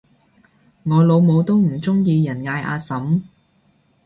[0.83, 3.21] 我老母都唔鍾意人嗌阿嬸